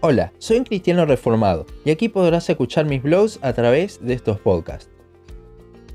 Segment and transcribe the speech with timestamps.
[0.00, 4.38] Hola, soy un cristiano reformado y aquí podrás escuchar mis blogs a través de estos
[4.38, 4.88] podcasts.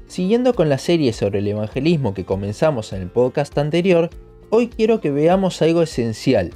[0.07, 4.09] Siguiendo con la serie sobre el evangelismo que comenzamos en el podcast anterior,
[4.49, 6.51] hoy quiero que veamos algo esencial,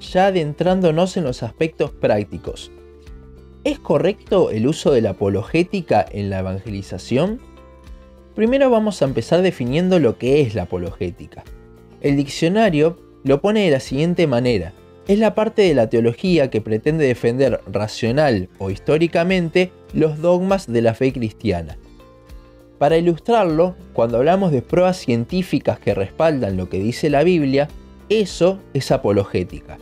[0.00, 2.72] ya adentrándonos en los aspectos prácticos.
[3.62, 7.40] ¿Es correcto el uso de la apologética en la evangelización?
[8.34, 11.44] Primero vamos a empezar definiendo lo que es la apologética.
[12.00, 14.74] El diccionario lo pone de la siguiente manera
[15.08, 20.82] es la parte de la teología que pretende defender racional o históricamente los dogmas de
[20.82, 21.78] la fe cristiana.
[22.78, 27.68] Para ilustrarlo, cuando hablamos de pruebas científicas que respaldan lo que dice la Biblia,
[28.10, 29.78] eso es apologética.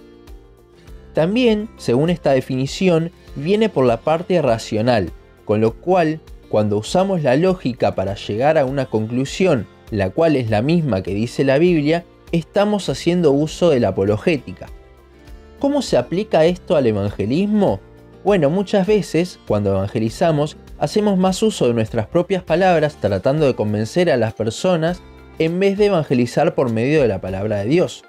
[1.13, 5.11] También, según esta definición, viene por la parte racional,
[5.45, 10.51] con lo cual, cuando usamos la lógica para llegar a una conclusión, la cual es
[10.51, 14.69] la misma que dice la Biblia, estamos haciendo uso de la apologética.
[15.67, 17.81] ¿Cómo se aplica esto al evangelismo?
[18.23, 24.09] Bueno, muchas veces, cuando evangelizamos, hacemos más uso de nuestras propias palabras tratando de convencer
[24.09, 25.03] a las personas
[25.41, 28.05] en vez de evangelizar por medio de la palabra de Dios.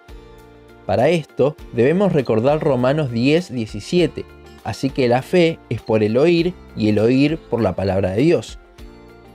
[0.86, 4.24] Para esto, debemos recordar Romanos 10, 17,
[4.64, 8.22] así que la fe es por el oír y el oír por la palabra de
[8.22, 8.60] Dios.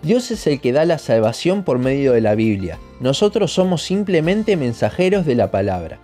[0.04, 4.56] Dios es el que da la salvación por medio de la Biblia, nosotros somos simplemente
[4.56, 5.98] mensajeros de la palabra.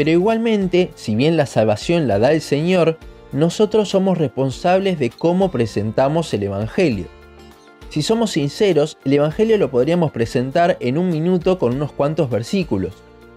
[0.00, 2.96] Pero igualmente, si bien la salvación la da el Señor,
[3.32, 7.04] nosotros somos responsables de cómo presentamos el Evangelio.
[7.90, 12.94] Si somos sinceros, el Evangelio lo podríamos presentar en un minuto con unos cuantos versículos.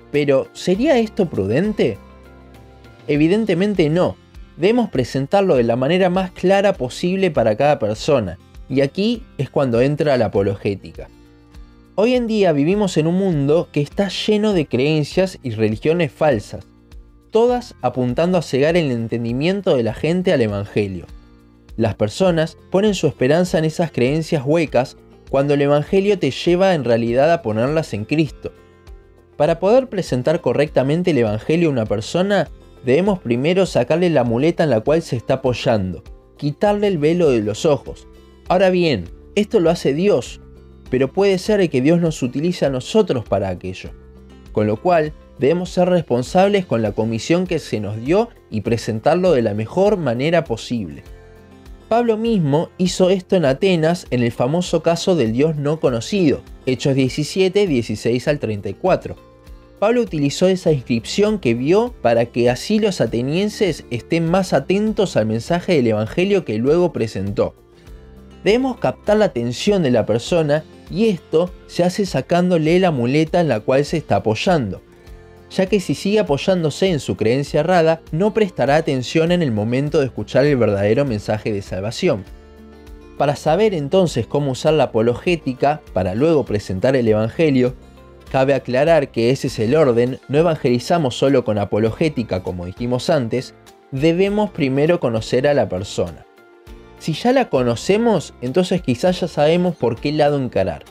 [0.10, 1.98] Pero, ¿sería esto prudente?
[3.10, 4.16] Evidentemente no.
[4.56, 8.38] Debemos presentarlo de la manera más clara posible para cada persona.
[8.70, 11.10] Y aquí es cuando entra la apologética.
[11.96, 16.66] Hoy en día vivimos en un mundo que está lleno de creencias y religiones falsas,
[17.30, 21.06] todas apuntando a cegar el entendimiento de la gente al Evangelio.
[21.78, 24.98] Las personas ponen su esperanza en esas creencias huecas
[25.30, 28.52] cuando el Evangelio te lleva en realidad a ponerlas en Cristo.
[29.38, 32.50] Para poder presentar correctamente el Evangelio a una persona,
[32.84, 36.04] debemos primero sacarle la muleta en la cual se está apoyando,
[36.38, 38.08] quitarle el velo de los ojos.
[38.48, 40.42] Ahora bien, esto lo hace Dios,
[40.94, 43.90] pero puede ser que Dios nos utilice a nosotros para aquello.
[44.52, 49.32] Con lo cual, debemos ser responsables con la comisión que se nos dio y presentarlo
[49.32, 51.02] de la mejor manera posible.
[51.90, 56.94] Pablo mismo hizo esto en Atenas en el famoso caso del Dios no conocido, Hechos
[56.94, 59.16] 17, 16 al 34.
[59.80, 65.26] Pablo utilizó esa inscripción que vio para que así los atenienses estén más atentos al
[65.26, 67.56] mensaje del Evangelio que luego presentó.
[68.44, 73.48] Debemos captar la atención de la persona y esto se hace sacándole la muleta en
[73.48, 74.82] la cual se está apoyando,
[75.50, 80.00] ya que si sigue apoyándose en su creencia errada, no prestará atención en el momento
[80.00, 82.24] de escuchar el verdadero mensaje de salvación.
[83.18, 87.76] Para saber entonces cómo usar la apologética para luego presentar el Evangelio,
[88.32, 93.54] cabe aclarar que ese es el orden, no evangelizamos solo con apologética como dijimos antes,
[93.92, 96.26] debemos primero conocer a la persona.
[97.04, 100.86] Si ya la conocemos, entonces quizás ya sabemos por qué lado encarar.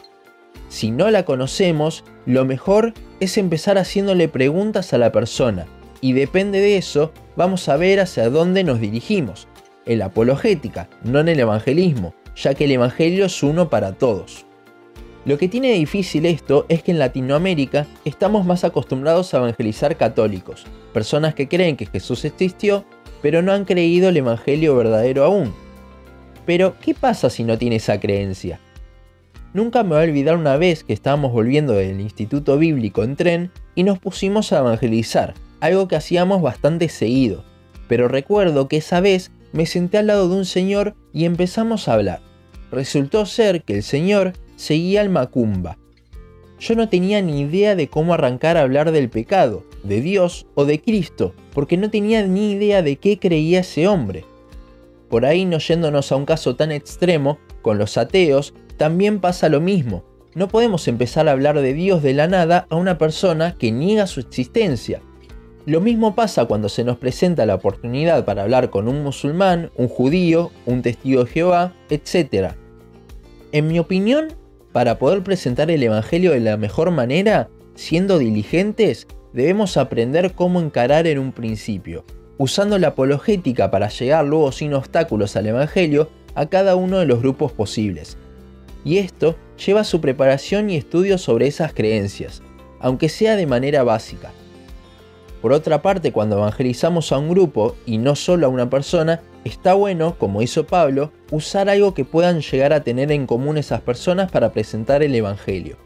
[0.69, 5.65] Si no la conocemos, lo mejor es empezar haciéndole preguntas a la persona,
[6.03, 9.49] y depende de eso, vamos a ver hacia dónde nos dirigimos.
[9.87, 14.45] En la apologética, no en el evangelismo, ya que el evangelio es uno para todos.
[15.25, 20.67] Lo que tiene difícil esto es que en Latinoamérica estamos más acostumbrados a evangelizar católicos,
[20.93, 22.85] personas que creen que Jesús existió,
[23.23, 25.55] pero no han creído el evangelio verdadero aún.
[26.47, 28.59] Pero, ¿qué pasa si no tiene esa creencia?
[29.55, 33.51] Nunca me voy a olvidar una vez que estábamos volviendo del Instituto Bíblico en tren
[33.75, 37.45] y nos pusimos a evangelizar, algo que hacíamos bastante seguido.
[37.87, 41.95] Pero recuerdo que esa vez me senté al lado de un señor y empezamos a
[41.95, 42.21] hablar.
[42.71, 45.77] Resultó ser que el señor seguía al Macumba.
[46.59, 50.65] Yo no tenía ni idea de cómo arrancar a hablar del pecado, de Dios o
[50.65, 54.25] de Cristo, porque no tenía ni idea de qué creía ese hombre.
[55.13, 59.61] Por ahí no yéndonos a un caso tan extremo, con los ateos también pasa lo
[59.61, 60.05] mismo.
[60.35, 64.07] No podemos empezar a hablar de Dios de la nada a una persona que niega
[64.07, 65.03] su existencia.
[65.67, 69.89] Lo mismo pasa cuando se nos presenta la oportunidad para hablar con un musulmán, un
[69.89, 72.55] judío, un testigo de Jehová, etc.
[73.53, 74.29] En mi opinión,
[74.73, 81.07] para poder presentar el Evangelio de la mejor manera, siendo diligentes, debemos aprender cómo encarar
[81.07, 82.07] en un principio,
[82.43, 87.21] usando la apologética para llegar luego sin obstáculos al Evangelio a cada uno de los
[87.21, 88.19] grupos posibles.
[88.85, 92.43] Y esto lleva su preparación y estudio sobre esas creencias,
[92.81, 94.33] aunque sea de manera básica.
[95.41, 99.75] Por otra parte, cuando evangelizamos a un grupo y no solo a una persona, está
[99.75, 104.33] bueno, como hizo Pablo, usar algo que puedan llegar a tener en común esas personas
[104.33, 105.77] para presentar el Evangelio.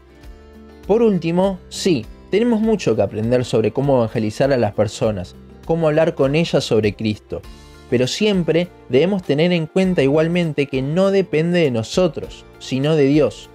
[0.87, 5.35] Por último, sí, tenemos mucho que aprender sobre cómo evangelizar a las personas,
[5.67, 7.41] cómo hablar con ellas sobre Cristo,
[7.89, 13.49] pero siempre debemos tener en cuenta igualmente que no depende de nosotros, sino de Dios.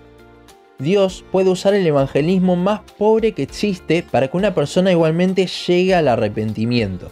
[0.78, 5.94] Dios puede usar el evangelismo más pobre que existe para que una persona igualmente llegue
[5.94, 7.10] al arrepentimiento.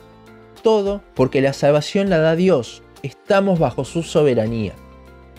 [0.63, 4.75] Todo porque la salvación la da Dios, estamos bajo su soberanía.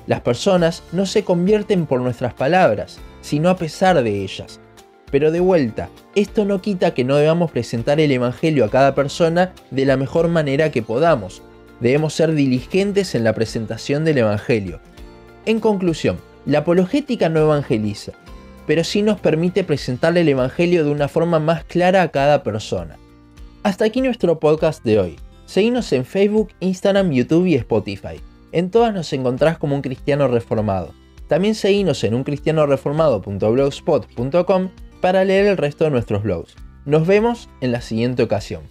[0.07, 4.59] Las personas no se convierten por nuestras palabras, sino a pesar de ellas.
[5.11, 9.53] Pero de vuelta, esto no quita que no debamos presentar el Evangelio a cada persona
[9.69, 11.41] de la mejor manera que podamos.
[11.81, 14.79] Debemos ser diligentes en la presentación del Evangelio.
[15.45, 18.13] En conclusión, la apologética no evangeliza,
[18.65, 22.97] pero sí nos permite presentarle el Evangelio de una forma más clara a cada persona.
[23.63, 25.15] Hasta aquí nuestro podcast de hoy.
[25.45, 28.21] Seguinos en Facebook, Instagram, YouTube y Spotify.
[28.53, 30.93] En todas nos encontrás como un cristiano reformado.
[31.27, 34.69] También seguinos en uncristianoreformado.blogspot.com
[35.01, 36.55] para leer el resto de nuestros blogs.
[36.85, 38.63] Nos vemos en la siguiente ocasión.